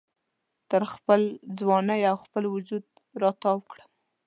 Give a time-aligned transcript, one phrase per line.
[0.69, 1.21] تر خپل
[1.59, 2.85] ځوانۍ او خپل وجود
[3.21, 3.89] را تاو کړم